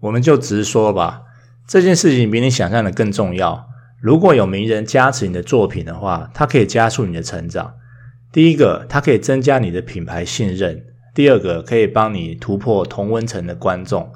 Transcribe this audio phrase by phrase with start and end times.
[0.00, 1.22] 我们就直说吧，
[1.66, 3.68] 这件事情比你想象的更重要。
[4.00, 7.74] 如果有名人加持你的作品的话，它可以加速你的成长。
[8.32, 10.78] 第一个，它可以增加你的品牌信任；
[11.14, 14.10] 第二个，可以帮你突破同温层的观众；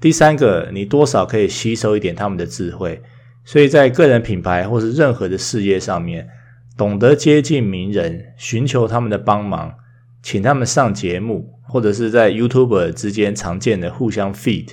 [0.00, 3.02] 第三个，你多少可以吸收一点他们的智慧。
[3.44, 6.28] 所以在个人品牌或是任何的事业上面，
[6.76, 9.74] 懂得接近名人，寻求他们的帮忙，
[10.22, 14.70] 请他们上节目，或者是在 YouTube 之间常见的互相 feed，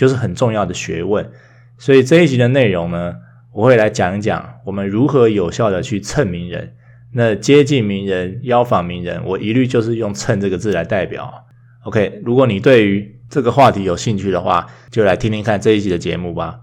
[0.00, 1.30] 就是很重要的学问。
[1.76, 3.14] 所以这一集的内容呢，
[3.52, 6.72] 我会来讲一讲我们如何有效的去蹭名人。
[7.12, 11.44] 那接近名人、邀访名人，我一律就是用“蹭”这个字来代表。
[11.84, 16.60] OK，如果你对于这个话题有兴趣的话，就来听听看这一集的节目吧。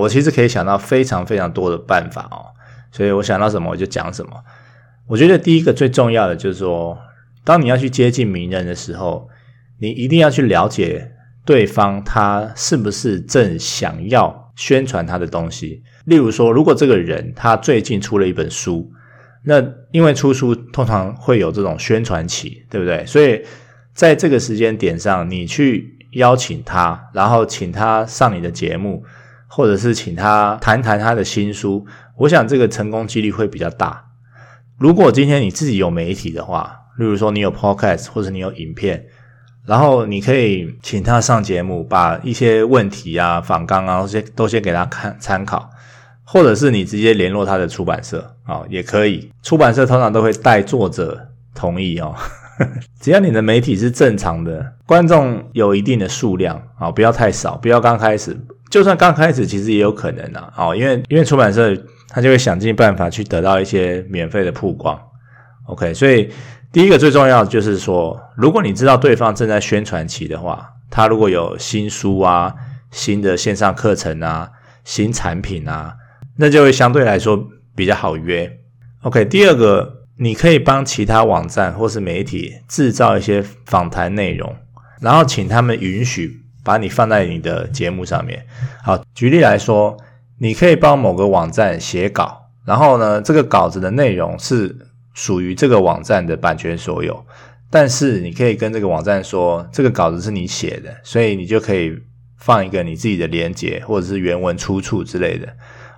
[0.00, 2.56] 我其实可以想到非常非常多的办法哦，
[2.90, 4.32] 所以我想到什么我就讲什么。
[5.06, 6.98] 我觉得第一个最重要的就是说，
[7.44, 9.28] 当你要去接近名人的时候，
[9.78, 11.12] 你一定要去了解
[11.44, 15.82] 对方他是不是正想要宣传他的东西。
[16.04, 18.90] 例如说，如果这个人他最近出了一本书，
[19.44, 23.04] 那因为出书通常会有这种宣传期，对不对？
[23.06, 23.42] 所以
[23.92, 29.02] 在这个时间点上，你去邀请他，然后请他上你的节目。
[29.52, 31.84] 或者是请他谈谈他的新书，
[32.16, 34.04] 我想这个成功几率会比较大。
[34.78, 39.04] 如果今天你自己有媒体的话，例如说你有 podcast 或者你有影片，
[39.66, 45.68] 然后你可以请他上节目，把一些问题啊、访纲啊，都先都先给他看参考，
[46.24, 49.32] 或者是你直接联络他的出版社啊，也可以。
[49.42, 52.14] 出版社通常都会带作者同意哦，
[53.00, 58.38] 只要你的媒体是正常的，观众有一定的数量啊，不要太少，不要刚开始。
[58.70, 61.76] 就算刚开始，其实也有可能啊，哦，因为因为出版社
[62.08, 64.96] 他就会想尽办法去得到一些免费的曝光
[65.66, 66.30] ，OK，所以
[66.72, 72.54] 第一个最重要的就是说，如果你知道对方正在宣传期的话，他如果有新书啊、
[72.92, 74.48] 新的线上课程啊、
[74.84, 75.96] 新产品啊，
[76.36, 78.58] 那就会相对来说比较好约
[79.02, 79.24] ，OK。
[79.24, 84.54] 第二个，你可以帮其他网站或是媒体制造一些访谈内容，
[85.00, 86.39] 然后请他们允许。
[86.62, 88.44] 把你放在你的节目上面。
[88.82, 89.96] 好，举例来说，
[90.38, 94.76] 你可以帮某个网站写稿，然后呢，这个稿子的内容是
[95.14, 97.24] 属于这个网站的版权所有，
[97.70, 101.92] 但是你可以跟这个网站说，这个稿子是你写的，所以你就可以
[102.38, 105.48] 放一个你自己的连接或者是原文出处之类的。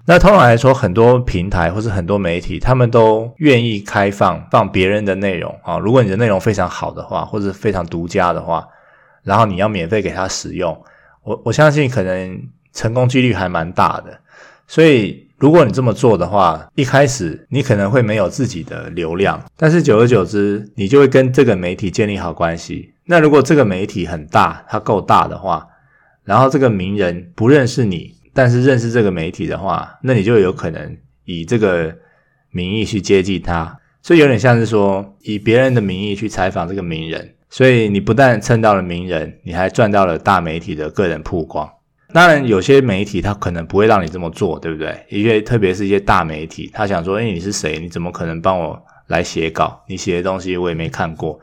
[0.06, 5.78] 那通常来说，很多平台或是很多媒体，他们都愿意开放放别人的内容啊。
[5.78, 8.66] 如果你的内容非常好的话，或者非常独家的话。
[9.22, 10.76] 然后你要免费给他使用，
[11.22, 14.18] 我我相信可能成功几率还蛮大的。
[14.66, 22.94] 所以如果你这么做的话，一开始你可能会没有自己的流量，但是久而久之，你就会跟这个媒体建立好关系。
[23.04, 25.66] 那如果这个媒体很大，它够大的话，
[26.24, 31.94] 然后这个名人不认识你，但是认识这个媒体的话，那你就有可能以这个
[32.50, 33.78] 名义去接近他。
[34.00, 37.34] 所以有点像是说，以别人的名义去采访这个名人。
[37.52, 41.70] 所以你不但蹭到了名人，你还赚到了大媒体的个人曝光。
[42.10, 45.04] 当然，有些媒体他可能不会让你这么做，对不对？
[45.10, 47.78] 因为特别是一些大媒体，他想说：“哎，你是谁？
[47.78, 49.82] 你怎么可能帮我来写稿？
[49.86, 51.38] 你写的东西我也没看过。”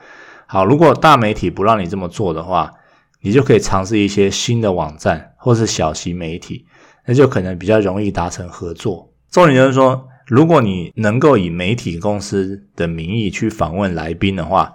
[0.48, 2.74] 好，如果大媒体不让你这么做的话，
[3.22, 6.66] 你就可以尝试一些新的网站或是小型媒体，
[7.06, 9.14] 那就可能比较容易达成合作。
[9.30, 14.74] 重点就是说，如果你能够以媒体公司的名义去访问来宾的话，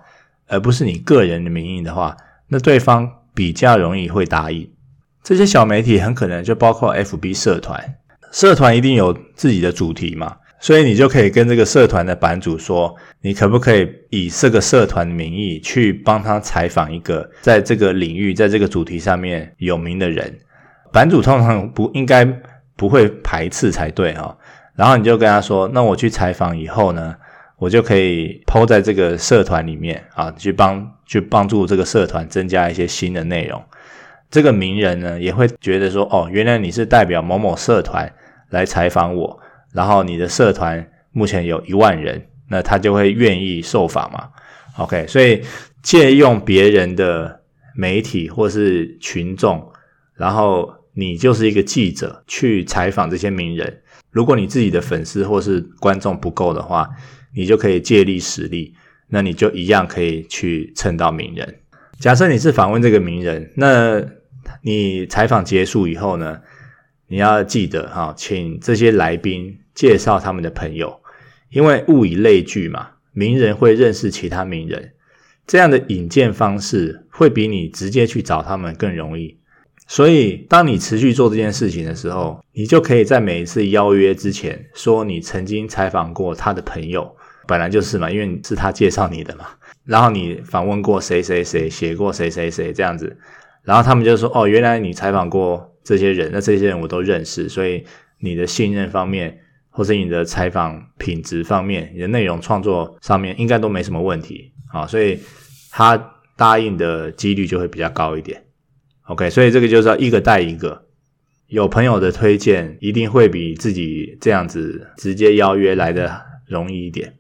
[0.48, 2.16] 而不是你个人的名义的话，
[2.48, 4.70] 那对方比较容易会答应。
[5.22, 7.96] 这些小媒体很可能就包括 FB 社团，
[8.30, 20.38] 社团一定有自己的主题嘛，所以你就可以跟这个社团的版主说，你可不可以以这个社团的名义去帮他采访一个在这个领域、在这个主题上面有名的人？
[20.92, 22.24] 版主通常不应该
[22.76, 24.36] 不会排斥才对哈。
[24.76, 27.14] 然后你就跟他说，那我去采访以后呢，
[27.64, 33.62] 我就可以 po 在这个社团里面啊，去帮去帮助这个社团增加一些新的内容。
[34.30, 38.12] 这个名人呢也会觉得说，哦，原来你是代表某某社团
[38.50, 39.40] 来采访我，
[39.72, 44.28] 然后你的社团目前有一万人，那他就会愿意受访嘛。
[44.76, 45.40] OK，所以
[45.82, 47.40] 借用别人的
[47.74, 49.72] 媒体或是群众，
[50.16, 53.80] 然后你就是一个记者去采访这些名人。
[54.10, 56.90] 如果你自己的粉丝或是观众不够的话，
[57.34, 58.74] 你就可以借力使力，
[59.08, 61.56] 那你就一样可以去蹭到名人。
[61.98, 64.02] 假设你是访问这个名人，那
[64.62, 66.40] 你采访结束以后呢，
[67.08, 71.00] 你要记得哈，请这些来宾介绍他们的朋友，
[71.50, 74.92] 因为物以类聚嘛，名人会认识其他名人，
[75.46, 79.38] 这样的引荐方式会比你直接去找他们更容易。
[79.86, 87.14] 所以，当你持续做这件事情的时候，你就可以在每一次邀约之前说你曾经采访过他的朋友，
[87.46, 89.46] 本来就是嘛，因为是他介绍你的嘛。
[89.84, 93.16] 然后你访问过谁谁谁，写过谁谁谁这样子，
[93.62, 97.84] 然后他们就说：“哦，原来你采访过这些人，那这些人我都认识，所以
[98.20, 99.38] 你的信任方面，
[99.68, 104.86] 或是你的采访品质方面，你的内容创作上面，应该都没什么问题啊。
[104.86, 105.18] 所以
[105.70, 108.42] 他答应的几率就会比较高一点。”
[109.08, 110.86] OK，所以这个就是要一个带一个，
[111.48, 117.12] 有朋友的推荐一定会比自己这样子直接邀约来的容易一点。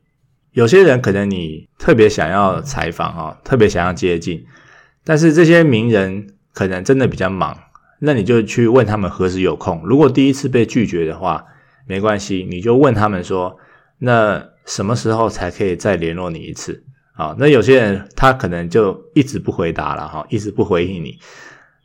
[0.54, 4.46] 有些人可能你特别想要采访啊，特别想要接近，
[5.04, 7.58] 但是这些名人可能真的比较忙，
[7.98, 9.82] 那你就去问他们何时有空。
[9.84, 11.44] 如果第一次被拒绝的话，
[11.86, 13.58] 没关系，你就问他们说，
[13.98, 16.84] 那什么时候才可以再联络你一次？
[17.14, 21.18] 啊，那有些人他可能就一直不回答了哈，一直不回应你。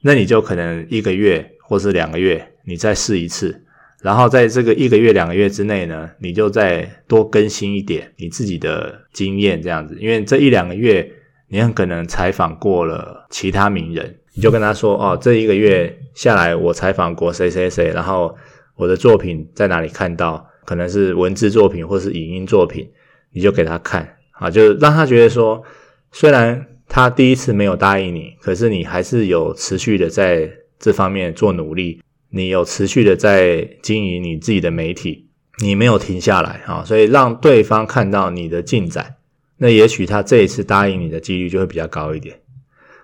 [0.02, 3.64] 那你就可能一个月或是两个月，你再试一次，
[4.02, 9.98] 然后在这个一个月两个月之内呢，你就再多更新一点你自己的经验，这样子。
[10.00, 11.10] 因为这一两个月，
[11.48, 18.36] 你很可能采访过了其他名人，你就跟他说：“哦，这一个月下来，我采访过谁谁谁，然后
[18.76, 22.90] 我的作品在哪里看到，可能是文字作品或是影音作品，
[23.34, 25.64] 你就给他看啊，就是让他觉得说，
[26.12, 30.50] 虽然。”他第一次没有答应你，可是你还是有持续的在
[30.80, 35.28] 这方面做努力，你有持续的在经营你自己的媒体，
[35.62, 39.16] 你没有停下来啊，所以让对方看到你的进展，
[39.58, 42.40] 那也许他这一次答应你的几率就会比较高一点。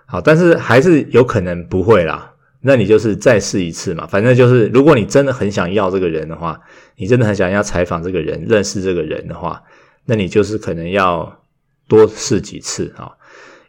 [0.06, 6.60] 好，但是还是有可能不会啦，那你就是再试一次嘛，反正就是如果你真的很想要这个人的话，
[6.96, 9.62] 你真的很想要采访这个人，认识这个人的话，
[10.04, 11.42] 那你就是可能要
[11.88, 13.10] 多试几次啊。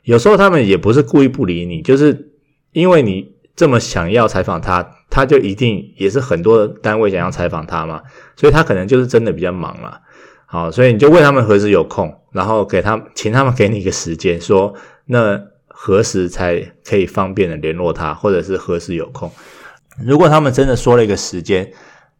[0.03, 2.29] 有时候他们也不是故意不理你，就是
[2.71, 8.01] 因为你这么想要采访他，他就一定也是很多单位想要采访他嘛，
[8.37, 9.99] 所以他可能就是真的比较忙了。
[10.45, 14.73] 好，所以你就问他们何时有空，然后给他请他们给你一个时间，说
[15.07, 19.29] 那何时才可以方便的联络他，或者是何时有空。
[20.05, 21.69] 如果他们真的说了一个时间，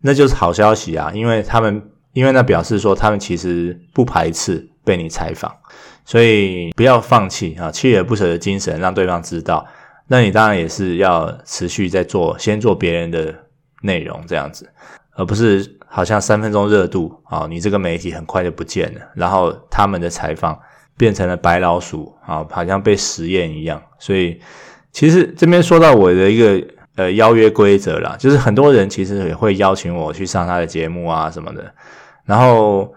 [0.01, 5.55] 那就是好消息啊，因为他们因为那表示说他们其实不排斥被你采访。
[6.03, 9.67] 所以不要放弃啊，锲而不舍的精神，让对方知道。
[10.07, 13.33] 那你当然也是要持续在做，先做别人的
[13.81, 14.69] 内容这样子，
[15.15, 20.57] 而不是好像三分钟热度啊，你这个媒体很快就不见了，然后他们的采访
[20.97, 23.81] 变成了白老鼠啊，好像被实验一样。
[23.99, 24.39] 所以
[24.91, 31.73] 其实这边说到我的一个呃邀约规则啦，就是很多人其实也会邀请我去上他的节目啊什么的，
[32.25, 32.93] 然后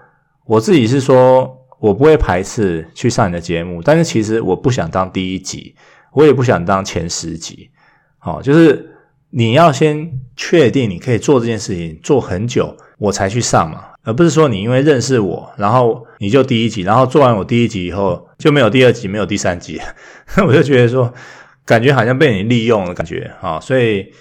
[0.46, 1.56] 我自己是说。
[1.80, 5.74] 我不会排斥去上你的节目，但是其实我不想当第一集，
[6.12, 7.70] 我也不想当前十集。
[8.18, 8.94] 好，就是
[9.30, 19.80] 你要先确定你可以做这件事情做很久，我才去上嘛，而不是说你因为认识我，然后你就第一集，然后做完我第一集以后就没有第二集，没有第三集，
[20.46, 21.12] 我就觉得说
[21.64, 23.58] 感觉好像被你利用的感觉啊。
[23.60, 24.12] 所以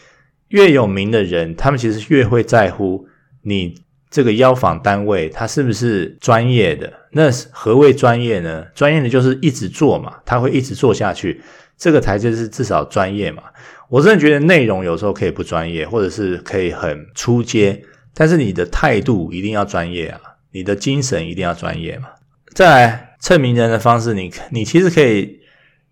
[0.49, 3.07] 越有名的人，他们其实越会在乎
[3.43, 3.75] 你。
[4.11, 6.91] 这个邀访单位他是不是专业的？
[7.11, 8.65] 那何谓专业呢？
[8.73, 11.39] 专业的就是一直做嘛，他会一直做下去，
[11.79, 13.41] 这个才就是至少专业嘛。
[13.87, 17.81] 我真的觉得内容有时候可以不专业，或者是可以很出街，
[18.13, 20.19] 但是你的态度一定要专业啊，
[20.51, 22.09] 你的精神一定要专业嘛。
[22.53, 25.39] 再来蹭名人的方式，你你其实可以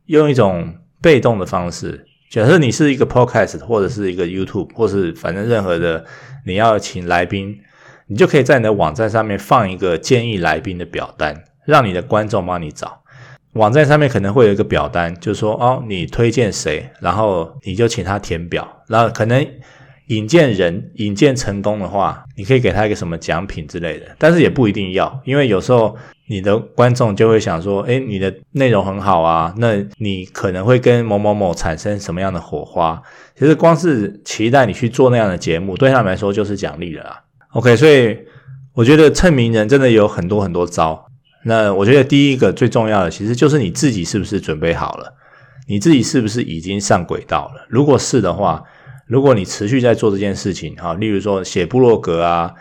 [0.06, 6.06] 用一种被动的方式，假设你是一个 podcast 或者是一个 YouTube，或是反正任何的
[6.46, 7.58] 你要请来宾。
[8.10, 13.04] 你就可以在你的网站上面放一个建议来宾的表单，让你的观众帮你找。
[13.58, 18.66] 网站上面可能会有一个表单，就是说哦，你推荐谁，然后你就请他填表。
[18.88, 19.46] 然后可能
[20.08, 24.06] 引荐人引荐成功的话，你可以给他一个什么奖品之类的。
[24.18, 25.98] 但是也不一定要，因为有时候
[26.30, 33.02] 你的观众就会想说，诶，你的内容很好啊，那你可能会跟某某某产生什么样的火花？
[33.38, 37.18] 其实光是期待你去做那样的节目，对他们来说就是奖励了啊。
[37.54, 38.18] OK，所以
[38.74, 41.07] 我觉得蹭名人真的有很多很多招。
[41.44, 45.14] 那我觉得第一个最重要的，其实就是你自己是不是准备好了，
[45.68, 47.66] 你自己是不是已经上轨道了？
[47.70, 48.64] 如果是的话，
[49.06, 52.54] 如果你持续在做这件事情，哈，例如说写部落格啊、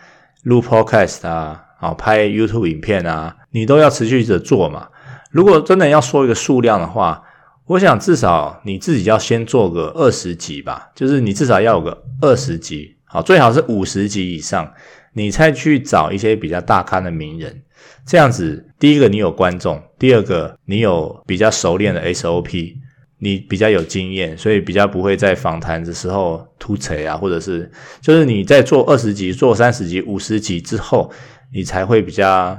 [0.45, 4.89] 录 Podcast 啊、啊拍 YouTube 影片啊，你都要持续着做嘛。
[5.33, 7.23] 如果真的要说一个数量的话，
[7.67, 14.73] 我想至少你自己要先做个二十集吧，就是你至少要有个二十集，好，最好是五十集以上，
[15.17, 17.63] 你才去找一些比较大咖的名人。
[18.05, 22.75] 这样子，第一个你有观众，第二个你有比较熟练的 SOP，
[23.19, 27.71] 你比较有经验，所以比较不会在访谈的时候突兀啊，或者是
[28.03, 31.11] 就是你在做二十集、做三十集、五十集之后，
[31.51, 32.57] 你才会比较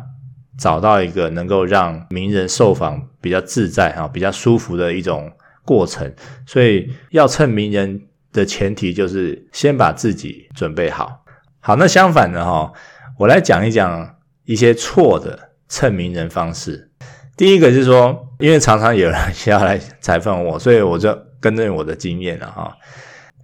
[0.58, 5.32] 找到一个能够让名人受访比较自在啊、比较舒服的一种
[5.64, 6.12] 过程。
[6.48, 8.02] 所以要蹭名人
[8.34, 11.24] 的前提就是先把自己准备好。
[11.68, 12.72] 好，那相反的哈，
[13.20, 14.16] 我来讲一讲。
[14.46, 16.90] 一些错的蹭名人方式，
[17.36, 22.78] 第一个是说，因为常常有人要来采访我，所以我就跟着我的经验了哈。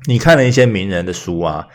[0.06, 1.68] 你看了一些名人的书啊，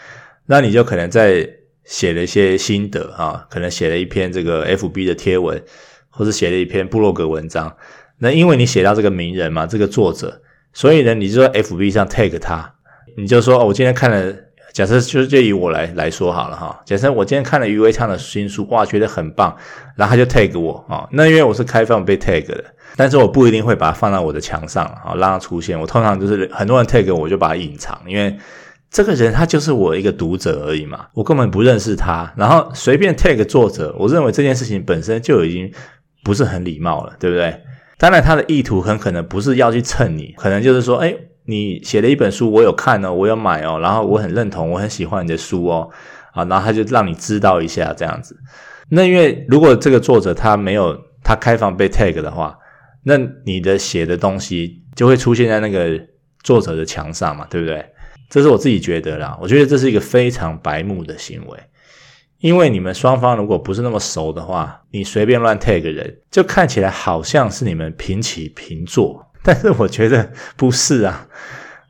[0.47, 1.47] 那你就可能在
[1.85, 5.63] 写了一些心得啊，可能写了一篇这个 FB 的贴文，
[6.09, 7.77] 或者写了一篇部落格文章。
[8.21, 10.41] 那因为你写到这个名人嘛，这个作者，
[10.73, 12.77] 所以呢，你就在 FB 上 tag 他，
[13.19, 14.48] 你就说，我今天看了。
[14.79, 19.57] 假设就是就以我来来说好了哈，假设我今天看了余威唱的新书，哇，觉得很棒，
[19.97, 25.77] 然后他就 tag 我啊，那因为我是开放被 tag 的，但是我不一定会把它放到我的墙上啊，让它出现。
[25.77, 28.39] 我通常就是很多人 tag 我，我就把它隐藏，因为
[28.89, 35.69] 这个人他就是我一个读者而已嘛，我根本不认识他，然后随便 tag 作者，我认为这件事情本身就已经
[36.23, 37.63] 不是很礼貌了，对不对？
[37.99, 41.13] 当然他的意图很可能不是要去蹭你，可能就是说，哎。
[41.51, 45.89] 你写了一本书，我有看哦，我有买哦，然后我很认同，我很喜欢你的书哦，
[46.35, 48.37] 啊，然后他就让你知道一下这样子。
[48.91, 52.59] 那因为如果这个作者他没有他开放被 tag 的话，
[53.03, 55.99] 那你的写的东西就会出现在那个
[56.43, 57.83] 作者的墙上嘛，对不对？
[58.29, 61.59] 这是我自己觉得啦，我觉得这是一个非常白目的行为，
[62.41, 69.25] 因为你们双方如果不是那么熟的话，你随便乱 tag 人，就看起来好像是你们平起平坐。
[69.43, 71.27] 但是我觉得不是啊，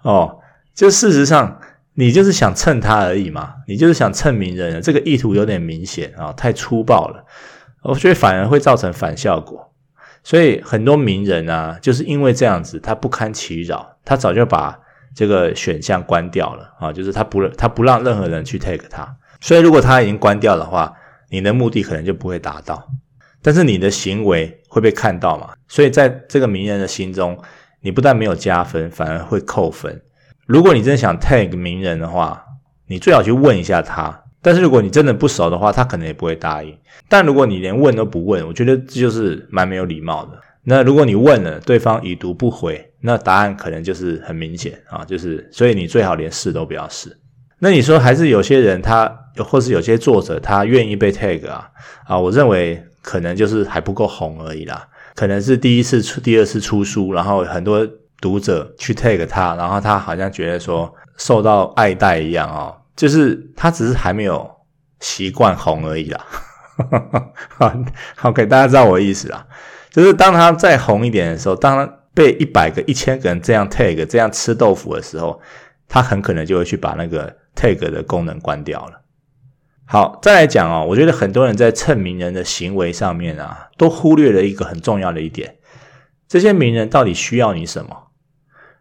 [0.02, 0.38] 哦，
[0.74, 1.60] 就事实上
[1.94, 7.24] 你就是想蹭他而已嘛，你就是想蹭名人，这个意图有点明显啊，太粗暴了，
[7.82, 9.72] 我觉得反而会造成反效果。
[10.22, 14.78] 所以很多名人啊，就是因为这样子，他不堪其扰，他早就把
[15.14, 19.16] 这个选项关掉了啊，就是他不他不让任何人去 take 他。
[19.40, 20.92] 所以如果他已经关掉的话，
[21.30, 22.88] 你的目的可能就不会达到。
[23.40, 25.50] 但是你的行为会被看到嘛？
[25.66, 27.36] 所以在这个名人的心中，
[27.80, 30.00] 你不但没有加分，反而会扣分。
[30.46, 32.42] 如果你真的想 tag 名人的话，
[32.86, 34.22] 你最好去问一下他。
[34.40, 36.76] 但是如果你真的不熟的话，他可能也不会答应。
[37.08, 40.38] 但如果你连问都不问，我觉得这就是蛮没有礼貌的。
[40.62, 47.16] 那如果你问了，对方已读不回，那答案可能就是很明显啊，就是所以你最好连试都不要试。
[47.58, 51.70] 那你说还是有些人他，或是有些作者他愿意被 tag 啊？
[52.04, 52.82] 啊，我认为。
[53.08, 57.88] 可能就是还不够红而已啦，可能是第一次出、第二次出书，然后很多
[58.20, 64.46] 读者去 tag 他，然后他好像觉得说受到爱戴一样哦，就是他只是还没有
[65.00, 66.26] 习惯红而已啦。
[67.56, 67.72] 好
[68.24, 69.46] ，，OK，大家知道我的意思啦，
[69.90, 75.40] 就是当他再红一点的时候，当被一百个、一千个人这样 tag、这样吃豆腐的时候，
[75.88, 79.00] 他很可能就会去把那个 tag 的功能关掉了。
[79.90, 85.56] 好，再来讲哦，我觉得很多人在蹭名人的行为上面啊，都忽略了一个很重要的一点：
[86.28, 88.08] 这些名人到底需要你什么？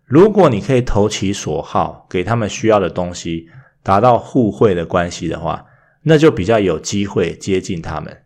[0.04, 3.48] 如果你可以投其所好，给他们需要的东西，
[3.82, 5.68] 达到互惠的关系的话，
[6.04, 8.24] 那就比较有机会接近他们。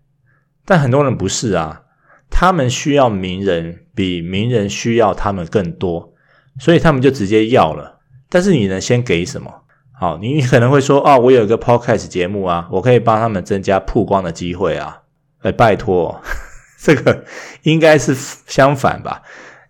[0.65, 1.83] 但很多人不是啊，
[2.31, 6.15] 他们需要名人比名人需要他们更多，
[6.59, 7.99] 所以他们就直接要了。
[8.27, 9.65] 但是你能先给什么？
[10.01, 15.03] 好，你可能会说，哦，我有一个 podcast 节目啊，我可以帮他们增加曝光的机会啊。
[15.43, 16.19] 哎，拜托，
[16.81, 17.23] 这个
[17.61, 19.21] 应该是相反吧？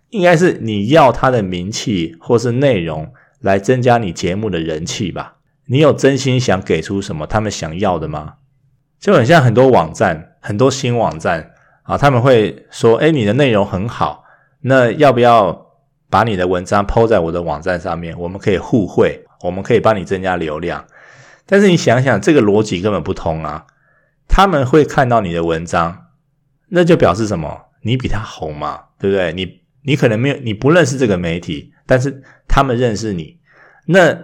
[0.08, 5.34] 应该是你要他的名气或是内容来增加你节目的人气吧？
[5.66, 8.36] 你有真心想给出什么他们想要的吗？
[8.98, 11.50] 就很像很多网站，很多新网站
[11.82, 14.24] 啊，他们会说，哎，你的内容很好，
[14.62, 15.66] 那要不要
[16.08, 18.18] 把你的文章 po 在我的网站上面？
[18.18, 19.22] 我们可以互惠。
[19.42, 20.86] 我们可以帮你增加流量，
[21.46, 23.66] 但是你想想，这个逻辑根本不通啊！
[24.28, 26.06] 他们会看到你的文章，
[26.68, 27.66] 那就表示什么？
[27.82, 29.32] 你比他红嘛，对不对？
[29.32, 33.40] 你你可能没有，你不认识这个媒体，但是他们认识你，
[33.86, 34.16] 那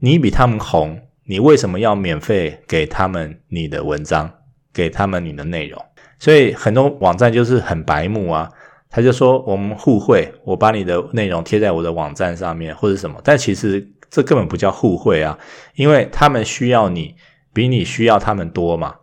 [0.00, 4.30] 你比他们红，你为什么要免费给他们你的文章，
[4.74, 5.82] 给他们你的内容？
[6.18, 8.52] 所以很多网站就是很白目啊，
[8.90, 13.90] 他就说我们互惠，我把你的内容贴在我的网站上面或者什么，但其实。
[14.10, 15.38] 这根本不叫互惠啊，
[15.74, 17.14] 因为他们需要你
[17.52, 18.94] 比你需要他们多嘛。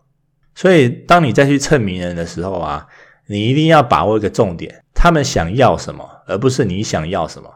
[0.55, 2.87] 所以当你再去蹭名人的时候啊，
[3.27, 7.49] 你一定要把握一个重点，他们想要什么，而不是你想要什么。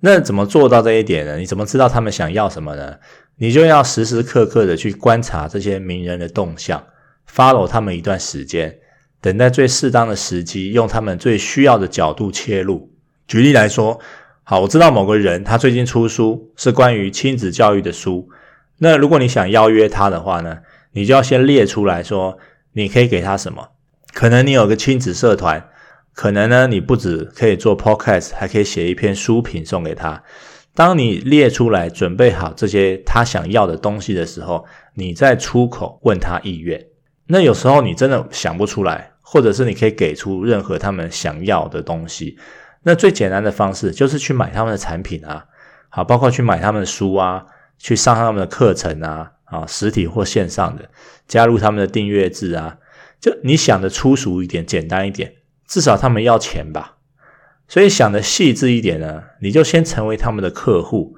[0.00, 1.38] 那怎么做到这一点呢？
[1.38, 2.96] 你怎么知道他们想要什么呢？
[3.36, 6.84] 你就要时时刻刻的去观察这些名人的动向
[7.28, 8.78] ，follow 他们一段时间，
[9.20, 12.92] 等待最适当的时机，用他们最需要的角度切入。
[13.26, 13.98] 举例来说，
[14.46, 18.28] 好，我知道某个人他最近出书是关于亲子教育的书，
[18.76, 20.58] 那如果你想邀约他的话呢，
[20.92, 22.36] 你就要先列出来说，
[22.74, 23.70] 你可以给他什么？
[24.12, 25.70] 可能你有个亲子社团，
[26.12, 30.22] 可能呢，你不止可以做 podcast，还可以写一篇书评送给他。
[30.74, 36.84] 当你列出来，准备好这些他想要的东西的时候，你再出口问他意愿。
[37.28, 42.36] 那有时候你真的想不出来，或者是你可以给出任何他们想要的东西。
[42.84, 45.46] 那最简单的方式就是去买他们的产品啊，
[45.88, 47.44] 好，包括去买他们的书啊，
[47.78, 50.88] 去上他们的课程啊，啊，实体或线上的，
[51.26, 52.78] 加入他们的订阅制啊。
[53.20, 55.32] 就你想的粗俗一点，简单一点，
[55.66, 56.96] 至少他们要钱吧。
[57.66, 61.16] 所以想的细致一点呢，你就先成为他们的客户，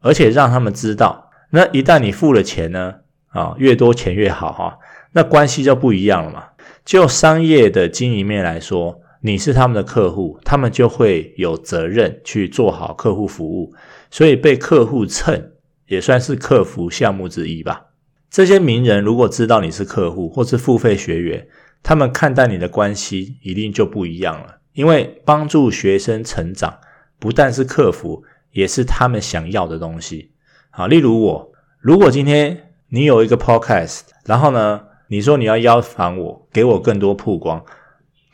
[0.00, 2.96] 而且让他们知道，那一旦你付了钱呢，
[3.28, 4.78] 啊，越多钱越好哈，
[5.12, 6.44] 那关系就不一样了嘛。
[6.84, 13.74] 就商业的经营面来说，你是他们的客户，他们就会有责任去做好客户服务，
[14.08, 15.50] 所以被客户蹭
[15.88, 17.86] 也算是客服项目之一吧。
[18.30, 21.48] 这些名人如果知道你是客户或是付费学员，
[21.82, 24.58] 他们看待你的关系一定就不一样了。
[24.74, 26.78] 因为帮助学生成长，
[27.18, 30.30] 不但是客服，也是他们想要的东西。
[30.70, 37.64] 好，例如我，如果今天你有一个 podcast，然后呢，你说你要邀访我，给我更多曝光，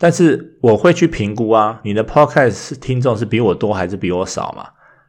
[0.02, 4.66] 但是我会去评估啊，你的 podcast 听众是比我多还是比我少嘛？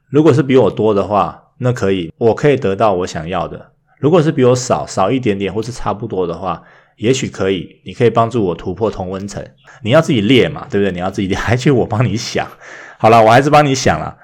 [0.08, 3.72] 如果是比我多的话，那可以，我可以得到我想要的。
[3.98, 6.62] 如果是比我少，少一点点，或是差不多的话，
[6.98, 9.44] 也许可以，你可以帮助我突破同温层。
[9.82, 10.92] 你要自己列嘛，对不对？
[10.92, 12.48] 你要自己列， 还去我帮你想。
[13.00, 14.16] 好了，我还是帮你想了。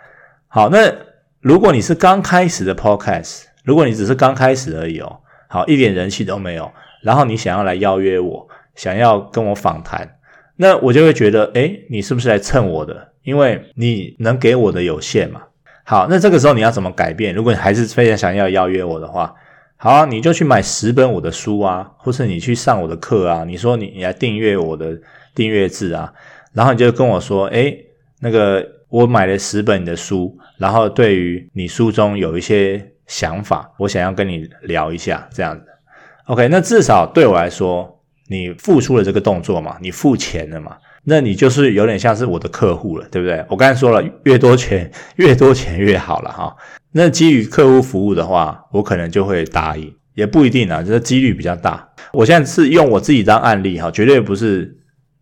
[0.49, 0.93] 好，那
[1.41, 6.71] 如果你是刚开始的 podcast，如果你只是刚开始而已哦，好，一点人气都没有，
[7.01, 10.17] 然后你想要来邀约我，想要跟我访谈，
[10.61, 13.13] 那我就会觉得，诶，你是不是来蹭我的？
[13.23, 15.41] 因为你能给我的有限嘛。
[15.85, 17.33] 好，那这个时候你要怎么改变？
[17.33, 19.33] 如果你还是非常想要邀约我的话。
[19.77, 23.45] 好啊，你就去买十本我的书啊，或是你去上我的课啊。
[23.45, 24.99] 你说你你来订阅我的
[25.33, 26.13] 订阅制啊，
[26.51, 27.85] 然后你就跟我说，诶，
[28.19, 35.65] 那个我买了十本你的书，然后对于你书中有一些想法，我想要跟你聊一下，这样子。
[36.25, 37.98] OK，那至少对我来说，
[38.31, 43.43] 你付出了这个动作嘛，你付钱了嘛，那你就是有点像是我的客户了，对不对？
[43.49, 46.55] 我刚才说了，越多钱越多钱越好了哈。
[46.91, 51.89] 那基于客户服务的话，我可能就会答应，也不一定啊，这个几率比较大。
[52.13, 54.77] 我现在是用我自己当案例哈，绝对不是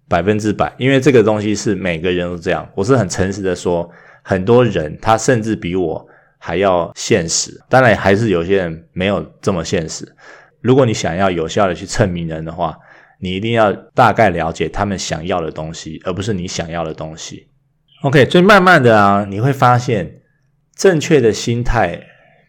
[0.09, 2.67] 百分之百，因为这个东西是每个人都这样。
[2.75, 3.89] 我是很诚实的说，
[4.21, 6.05] 很多人他甚至比我
[6.37, 10.05] 还要现实，当然还是有些人没有这么现实。
[10.59, 12.77] 如果你想要有效的去蹭名人的话，
[13.19, 17.47] 你一定要大概了解他们想要的东西，而不是你想要的东西。
[18.03, 20.21] OK，所以慢慢的啊，你会发现。
[20.75, 21.99] 正确的心态，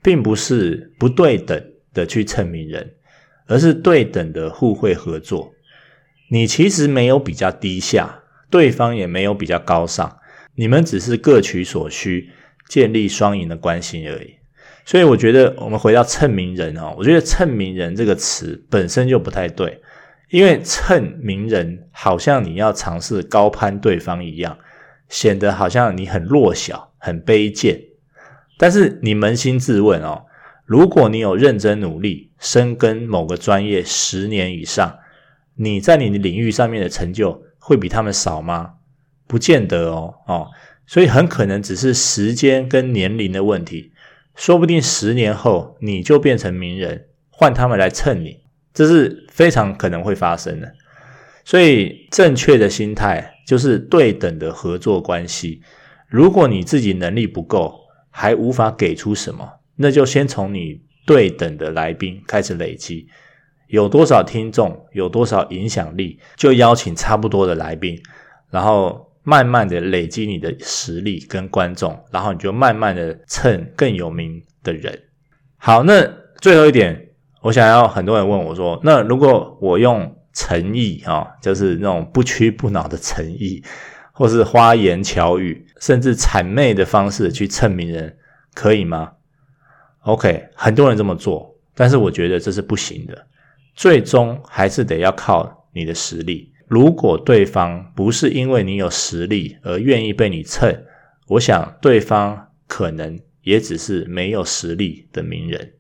[0.03, 1.59] 并不是不对等
[1.95, 2.93] 的去称名人，
[3.47, 5.55] 而是对等的互惠合作。
[6.31, 10.19] 你其实没有比较低下，对方也没有比较高尚，
[10.57, 12.29] 你们只是各取所需，
[12.69, 14.35] 建立双赢的关系而已。
[14.85, 19.81] 所以，我觉得我们回到称名人哦，我觉得称名人这个词本身就不太对，
[20.31, 24.59] 因为蹭名人好像你要尝试高攀对方一样，
[25.09, 27.81] 显得好像你很弱小、很卑贱。
[28.59, 30.27] 但是你扪心自问哦，
[30.65, 34.99] 如果你有认真努力，深耕某个专业十年以上，
[35.55, 38.75] 你在你的领域上面的成就会比他们少吗？
[39.27, 40.49] 不见得哦哦，
[40.87, 43.93] 所以很可能只是时间跟年龄的问题，
[44.35, 48.41] 说不定十年后你就变成名人，换他们来蹭你，
[48.73, 50.73] 这是非常可能会发生的。
[51.45, 55.63] 所以正确的心态就是对等的合作关系。
[56.09, 57.75] 如果你自己能力不够，
[58.11, 63.07] 还无法给出什么，那就先从你对等的来宾开始累积，
[63.69, 67.99] 有多少听众，有多少影响力，就邀请差不多的来宾，
[68.51, 74.99] 然后慢慢的累积你的实力跟观众，然后你就慢慢的蹭更有名的人。
[75.57, 76.03] 好，那
[76.41, 77.08] 最后一点，
[77.49, 83.65] 我想要很多人问我说，那如果我用诚意啊，就是那种不屈不挠的诚意。
[84.13, 88.17] 或是花言巧语，甚至谄媚的方式去蹭名人，
[88.53, 89.13] 可以吗
[90.01, 93.27] ？OK，很多人这么做，但是我觉得这是不行的。
[93.77, 96.53] 最终还是得要靠你的实力。
[96.67, 100.77] 如果对方不是因为你有实力而愿意被你蹭，
[101.29, 105.75] 我想对方可能也只是没有实力的名人。